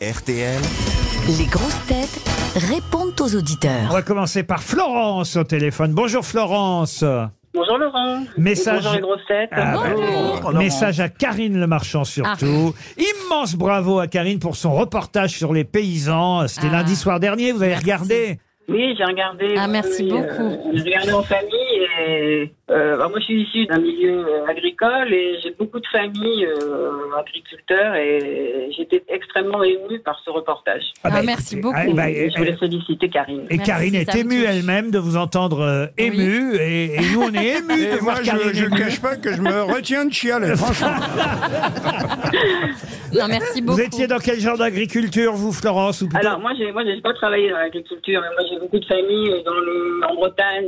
[0.00, 0.60] RTL.
[1.38, 2.20] Les grosses têtes
[2.68, 3.90] répondent aux On auditeurs.
[3.90, 5.92] va commencer par Florence au téléphone.
[5.94, 7.02] Bonjour Florence.
[7.54, 8.18] Bonjour Laurent.
[8.36, 9.48] Message- Bonjour les grosses têtes.
[9.52, 9.74] Ah,
[10.44, 12.74] bah, message à Karine Le Marchand surtout.
[12.98, 16.46] Immense bravo à Karine pour son reportage sur les paysans.
[16.46, 16.76] C'était Ah.
[16.76, 18.38] lundi soir dernier, vous avez regardé?
[18.68, 19.54] Oui, j'ai regardé.
[19.56, 20.42] Ah, merci oui, beaucoup.
[20.42, 24.46] euh, j'ai regardé en famille et euh, bah, moi je suis issu d'un milieu euh,
[24.46, 30.82] agricole et j'ai beaucoup de familles euh, agriculteurs et j'étais extrêmement émue par ce reportage.
[31.04, 31.90] Ah, bah, merci écoutez, beaucoup.
[31.92, 33.46] ah, bah, Et je voulais féliciter Karine.
[33.50, 36.56] Et Merci, Karine est émue elle-même de vous entendre euh, émue.
[36.56, 38.76] Et, et nous, on est émus de Et moi, voir Karine je, je émue.
[38.78, 40.88] cache pas que je me retiens de chialer, franchement.
[43.14, 43.78] Non, merci beaucoup.
[43.78, 47.00] Vous étiez dans quel genre d'agriculture, vous, Florence ou plutôt- Alors moi j'ai moi j'ai
[47.00, 50.66] pas travaillé dans l'agriculture mais moi j'ai beaucoup de familles dans le en Bretagne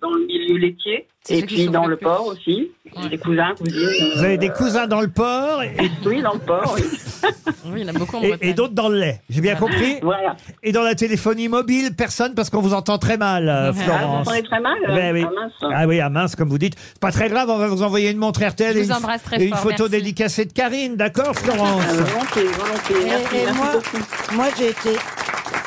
[0.00, 2.70] dans le milieu laitier et puis dans le port aussi
[3.02, 6.34] j'ai des cousins cousines Vous avez des euh, cousins dans le port et, oui dans
[6.34, 6.82] le port oui.
[7.72, 8.48] Oui, il y en a beaucoup en et- Bretagne.
[8.50, 9.20] et d'autres dans le lait.
[9.28, 13.16] J'ai bien compris voilà Et dans la téléphonie mobile, personne parce qu'on vous entend très
[13.16, 14.28] mal, euh, Ah, ah, vous Florence.
[14.28, 15.24] entendez très mal Ben oui.
[15.26, 15.72] Ah, mince.
[15.74, 16.74] Ah oui, à mince, comme vous dites.
[16.78, 18.94] C'est Pas très grave, on va vous envoyer une montre RTL Je et vous une,
[18.94, 19.90] embrasse très et une fort, photo merci.
[19.90, 24.36] dédicacée de Karine, d'accord, Florence Ah, volontiers volontiers merci, Et, et merci moi, beaucoup.
[24.36, 24.90] moi j'ai été,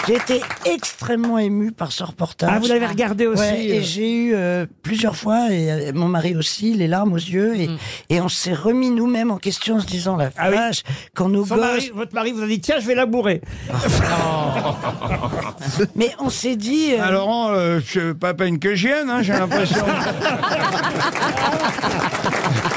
[0.07, 2.49] j'ai été extrêmement ému par ce reportage.
[2.51, 5.91] Ah, vous l'avez regardé aussi Ouais, et euh, j'ai eu euh, plusieurs fois, et euh,
[5.93, 7.69] mon mari aussi, les larmes aux yeux, et,
[8.09, 10.31] et on s'est remis nous-mêmes en question en se disant la Mm.
[10.37, 10.55] Ah oui.
[10.55, 10.83] vache,
[11.15, 11.65] quand nos son gosses.
[11.65, 13.41] mari, votre mari vous a dit tiens, je vais la bourrer.
[15.95, 16.93] Mais on s'est dit.
[16.93, 19.85] euh, Ah, Laurent, euh, c'est pas à peine que je vienne, hein, j'ai l'impression.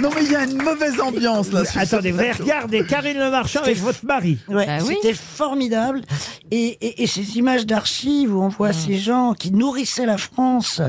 [0.00, 1.64] Non mais il y a une mauvaise ambiance là.
[1.64, 2.42] sur Attendez, ce vous allez plateau.
[2.44, 4.38] regarder Karine Le Marchand avec votre mari.
[4.48, 4.96] Ouais, Bah oui.
[5.02, 6.02] c'était formidable.
[6.50, 10.80] Et, et, et ces images d'archives où on voit ces gens qui nourrissaient la France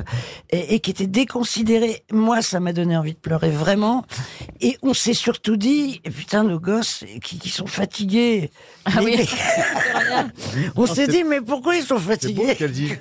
[0.52, 4.06] et, et qui étaient déconsidérés, moi, ça m'a donné envie de pleurer vraiment.
[4.62, 8.52] Et on s'est surtout dit, putain, nos gosses qui, qui sont fatigués.
[8.86, 9.18] Ah oui.
[10.76, 12.92] On s'est dit, mais pourquoi ils sont C'est beau fatigués ce qu'elle dit.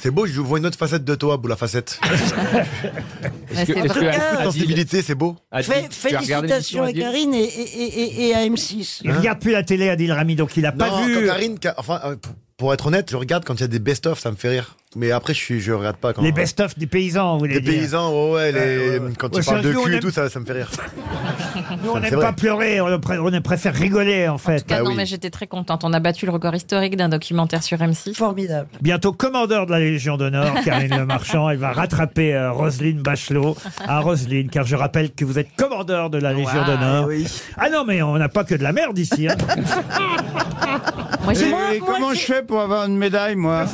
[0.00, 1.98] C'est beau, je vois une autre facette de toi, Boula Facette.
[2.02, 3.88] En vrai.
[3.88, 5.36] tout cas, Sensibilité, c'est beau?
[5.62, 9.00] Fé- félicitations à Karine et, et, et, et à M6.
[9.04, 11.14] Il regarde plus la télé, Adil Rami, donc il a pas non, vu.
[11.14, 13.68] quand Karine, Ka- enfin, euh, pour- pour être honnête, je regarde quand il y a
[13.68, 14.76] des best-of, ça me fait rire.
[14.94, 16.20] Mais après, je suis, je regarde pas quand.
[16.22, 17.72] Les best-of des paysans, vous voulez Les dire.
[17.80, 20.44] paysans, ouais, ouais, les- quand Ouais, ils parlent de cul et tout, ça, ça me
[20.44, 20.68] fait rire.
[21.82, 22.26] Nous, on c'est n'aime vrai.
[22.26, 24.58] pas pleurer, on, pré- on préfère rigoler, en En fait.
[24.60, 24.96] tout cas, Bah non, oui.
[24.96, 25.82] mais j'étais très contente.
[25.84, 28.14] On a battu le record historique d'un documentaire sur M6.
[28.14, 28.68] Formidable.
[28.82, 31.48] Bientôt commandeur de la Légion d'honneur, Karine Le Marchand.
[31.48, 33.56] Elle va rattraper euh, Roselyne Bachelot.
[33.86, 36.66] À Roselyne, car je rappelle que vous êtes commandeur de la Légion Wow.
[36.66, 37.06] d'honneur.
[37.06, 37.26] Oui.
[37.56, 39.26] Ah non, mais on n'a pas que de la merde ici.
[39.28, 39.36] hein.
[41.32, 43.66] Moi, Et, j'ai- et comment je fais pour avoir une médaille, moi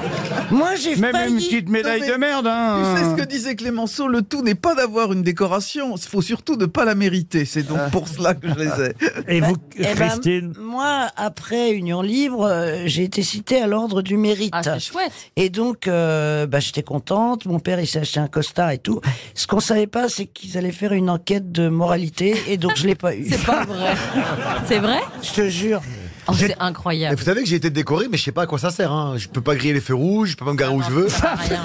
[0.50, 3.22] Moi, j'ai Même une petite médaille Non, mais de merde, hein Tu sais ce que
[3.26, 6.94] disait Clémenceau, le tout n'est pas d'avoir une décoration, il faut surtout ne pas la
[6.94, 7.44] mériter.
[7.44, 8.94] C'est donc pour cela que je les ai.
[9.36, 14.02] Et vous, Eh ben, Christine moi, après Union Libre, euh, j'ai été citée à l'ordre
[14.02, 14.52] du mérite.
[14.54, 15.12] Ah, c'est chouette.
[15.36, 17.46] Et donc, euh, bah, j'étais contente.
[17.46, 19.00] Mon père, il s'est acheté un costard et tout.
[19.34, 22.86] Ce qu'on savait pas, c'est qu'ils allaient faire une enquête de moralité, et donc je
[22.86, 23.26] l'ai pas eu.
[23.30, 23.94] C'est pas vrai.
[24.66, 25.00] C'est vrai?
[25.22, 25.80] Je te jure.
[26.26, 27.16] Oh, C'est Mais incroyable.
[27.16, 28.90] vous savez que j'ai été décoré, mais je sais pas à quoi ça sert.
[28.92, 29.14] Hein.
[29.18, 31.06] Je peux pas griller les feux rouges, je peux pas me garer où je veux.
[31.22, 31.60] Ah, rien.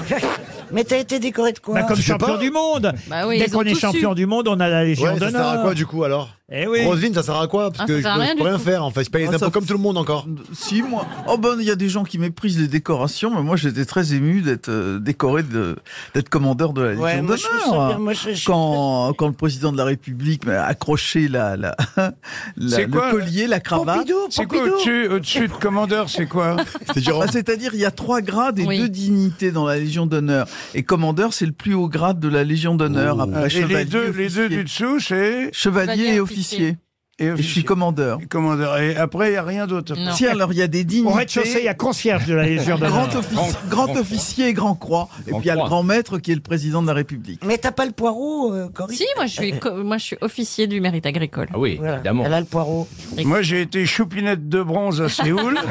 [0.72, 2.36] Mais t'as été décoré de quoi Bah, Comme champion pas.
[2.38, 2.92] du monde.
[3.08, 5.40] Bah oui, Dès qu'on est champion du monde, on a la Légion Ouais, ça sert
[5.40, 5.62] à d'honneur.
[5.62, 6.84] quoi du coup alors Eh oui.
[6.84, 7.70] Roselyne, ça sert à quoi?
[7.70, 9.04] Parce Ah, que je peux, rien faire en fait.
[9.04, 10.26] Je paye les Ah, impôts f- comme tout le monde encore.
[10.52, 11.06] Si, moi.
[11.28, 14.14] Oh ben, il y a des gens qui méprisent les décorations, mais moi j'étais très
[14.14, 15.76] ému d'être euh, décoré, de-
[16.14, 18.00] d'être commandeur de la Légion Ouais, d'honneur.
[18.46, 22.12] Quand, quand le président de la République m'a accroché la, la, la-
[22.56, 24.08] le quoi collier, la cravate.
[24.30, 26.56] C'est quoi au-dessus, de commandeur, c'est quoi?
[26.94, 27.20] C'est dur.
[27.22, 28.78] Ah, C'est-à-dire, il y a trois grades et Oui.
[28.78, 30.46] deux dignités dans la Légion d'honneur.
[30.74, 33.16] Et commandeur, c'est le plus haut grade de la Légion d'honneur.
[33.20, 33.44] Oh.
[33.46, 36.39] Et chevalier, les deux, les deux du dessous, c'est Chevalier Chevalier, et officier.
[36.40, 36.78] Officier.
[37.20, 37.62] Et, Et je suis officier.
[37.64, 38.18] commandeur.
[38.22, 38.78] Et commandeur.
[38.78, 39.94] Et après, il n'y a rien d'autre.
[40.14, 41.08] Si, alors, il y a des dignités.
[41.12, 43.20] Au rez-de-chaussée, il y a concierge de la Légion Grand, d'honneur.
[43.22, 45.08] offici- grand officier et grand croix.
[45.28, 47.40] Et puis il y a le grand maître qui est le président de la République.
[47.44, 50.16] Mais t'as pas le poireau, euh, Corinne Si, moi je suis, co- moi je suis
[50.20, 51.48] officier du mérite agricole.
[51.52, 51.94] Ah oui, Voilà.
[51.96, 52.24] évidemment.
[52.26, 52.88] Elle a le poireau.
[53.24, 55.58] Moi, j'ai été choupinette de bronze à Séoul.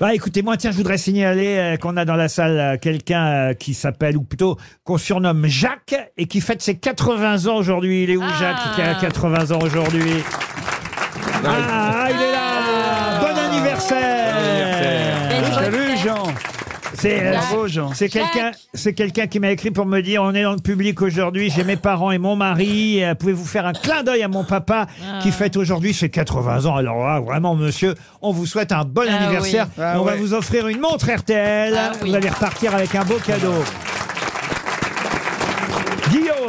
[0.00, 3.26] Bah, écoutez, moi, tiens, je voudrais signaler euh, qu'on a dans la salle euh, quelqu'un
[3.50, 8.02] euh, qui s'appelle, ou plutôt qu'on surnomme Jacques, et qui fête ses 80 ans aujourd'hui.
[8.02, 8.36] Il est où, Ah.
[8.40, 10.22] Jacques, qui a 80 ans aujourd'hui
[11.44, 14.34] Ah, il est là Bon anniversaire
[15.54, 16.24] Salut, Jean.
[16.96, 17.90] C'est euh, Bravo, Jean.
[17.92, 21.02] c'est quelqu'un, c'est quelqu'un qui m'a écrit pour me dire on est dans le public
[21.02, 23.02] aujourd'hui, j'ai mes parents et mon mari.
[23.02, 24.86] euh, Pouvez-vous faire un clin d'œil à mon papa
[25.22, 29.02] qui fête aujourd'hui ses 80 ans Alors là, vraiment, monsieur, on vous souhaite un bon
[29.10, 29.66] Ah anniversaire.
[29.76, 29.82] oui.
[29.84, 30.18] Ah on va ouais.
[30.18, 31.74] vous offrir une montre RTL.
[31.76, 32.10] Ah oui.
[32.10, 33.52] Vous allez repartir avec un beau cadeau.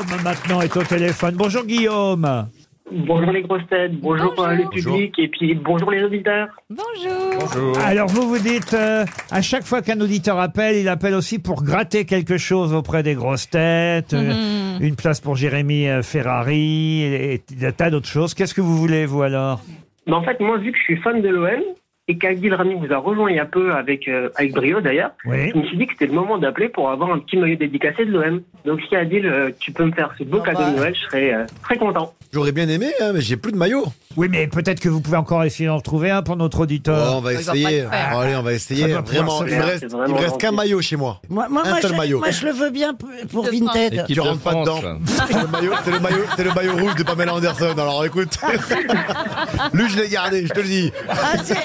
[0.03, 1.35] Guillaume maintenant est au téléphone.
[1.37, 2.47] Bonjour Guillaume.
[2.91, 4.47] Bonjour les grosses têtes, bonjour, Bonjour.
[4.47, 4.93] euh, le Bonjour.
[4.93, 6.47] public et puis bonjour les auditeurs.
[6.69, 7.79] Bonjour.
[7.83, 11.63] Alors vous vous dites, euh, à chaque fois qu'un auditeur appelle, il appelle aussi pour
[11.63, 14.83] gratter quelque chose auprès des grosses têtes, euh, Mhm.
[14.85, 18.33] une place pour Jérémy euh, Ferrari et, et des tas d'autres choses.
[18.35, 19.61] Qu'est-ce que vous voulez vous alors?
[20.05, 21.61] Mais en fait, moi, vu que je suis fan de l'OM
[22.07, 25.11] et qu'Adil Rami vous a rejoint il y a peu avec, euh, avec brio d'ailleurs,
[25.25, 25.49] Oui.
[25.51, 28.05] je me suis dit que c'était le moment d'appeler pour avoir un petit maillot dédicacé
[28.05, 28.41] de l'OM.
[28.63, 30.71] Donc si Adil, euh, tu peux me faire ce beau Ah cadeau bah.
[30.71, 32.13] de Noël, je serais euh, très content.
[32.31, 33.85] J'aurais bien aimé, hein, mais j'ai plus de maillot.
[34.17, 37.17] Oui, mais peut-être que vous pouvez encore essayer d'en trouver un pour notre Oh, auditeur.
[37.17, 37.81] on va pas essayer.
[37.83, 38.09] le faire.
[38.11, 38.87] Bon, allez, on va essayer.
[38.87, 39.65] doit pouvoir Vraiment, se il me faire.
[39.65, 41.21] reste, C'est il vraiment me reste qu'un maillot chez moi.
[41.29, 42.19] Moi, moi, Un moi, seul je, maillot.
[42.19, 43.93] moi, je le veux bien p- pour Vinted.
[43.93, 44.67] Équipe Tu de rentres pas France.
[44.67, 44.81] dedans.
[45.27, 47.73] C'est le maillot, c'est le maillot, c'est le maillot rouge de Pamela Anderson.
[47.77, 48.37] Alors écoute,
[49.73, 50.91] lui je l'ai gardé, je te le dis.
[51.09, 51.55] Ah, c'est-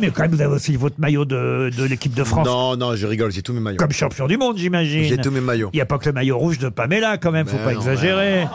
[0.00, 2.94] Mais quand même, vous avez aussi votre maillot de, de l'équipe de France Non, non,
[2.96, 3.76] je rigole, j'ai tous mes maillots.
[3.78, 5.04] comme champion du monde, j'imagine.
[5.04, 5.70] J'ai tous mes maillots.
[5.72, 7.72] Il n'y a pas que le maillot rouge de Pamela, quand même, faut Mais pas
[7.74, 8.46] non, exagérer.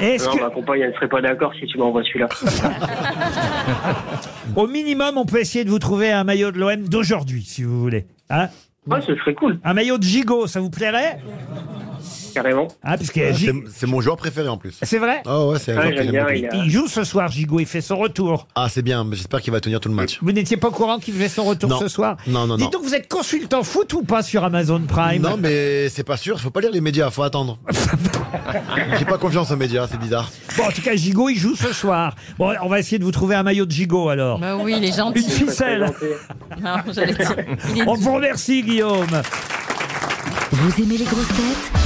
[0.00, 2.28] Est-ce Non, que, ma compagne, elle ne serait pas d'accord si tu m'envoies celui-là.
[4.56, 7.80] au minimum, on peut essayer de vous trouver un maillot de l'OM d'aujourd'hui, si vous
[7.80, 8.48] voulez Hein?
[8.90, 11.18] Ah, ce serait cool, Un maillot de Gigot, ça vous plairait?
[12.36, 12.68] Carrément.
[12.84, 14.76] Hein, puisque Gi- C'est c'est mon joueur préféré en plus.
[14.82, 16.34] C'est vrai Oh ouais, c'est un joueur j'aime j'aime bien, beaucoup.
[16.36, 18.46] il a- Il joue ce soir, Gigot, il fait son retour.
[18.54, 20.18] Ah, c'est bien, mais j'espère qu'il va tenir tout le match.
[20.20, 21.78] Vous n'étiez pas au courant qu'il faisait son retour Non.
[21.78, 22.56] ce soir Non, non, non.
[22.56, 26.16] Dites donc, vous êtes consultant foot ou pas sur Amazon Prime Non, mais c'est pas
[26.18, 27.58] sûr, faut pas lire les médias, faut attendre.
[28.98, 30.30] J'ai pas confiance aux médias, c'est bizarre.
[30.56, 32.14] Bon, en tout cas, Gigot, il joue ce soir.
[32.38, 34.38] Bon, on va essayer de vous trouver un maillot de Gigot, alors.
[34.38, 35.22] Bah oui, il est Une gentil.
[35.30, 35.90] ficelle.
[36.62, 37.34] Non, j'allais dire.
[37.74, 39.06] Il est On vous remercie, Guillaume.
[40.52, 41.85] Vous aimez les grosses têtes?